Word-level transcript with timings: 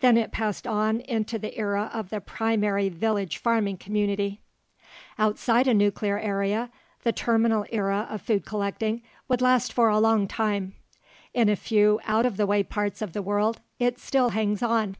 Then 0.00 0.16
it 0.16 0.32
passed 0.32 0.66
on 0.66 0.98
into 1.02 1.38
the 1.38 1.56
era 1.56 1.92
of 1.94 2.10
the 2.10 2.20
primary 2.20 2.88
village 2.88 3.38
farming 3.38 3.76
community. 3.76 4.40
Outside 5.16 5.68
a 5.68 5.74
nuclear 5.74 6.18
area, 6.18 6.70
the 7.04 7.12
terminal 7.12 7.64
era 7.70 8.08
of 8.10 8.20
food 8.20 8.44
collecting 8.44 9.02
would 9.28 9.40
last 9.40 9.72
for 9.72 9.88
a 9.88 10.00
long 10.00 10.26
time; 10.26 10.74
in 11.34 11.48
a 11.48 11.54
few 11.54 12.00
out 12.04 12.26
of 12.26 12.36
the 12.36 12.48
way 12.48 12.64
parts 12.64 13.00
of 13.00 13.12
the 13.12 13.22
world, 13.22 13.60
it 13.78 14.00
still 14.00 14.30
hangs 14.30 14.60
on. 14.60 14.96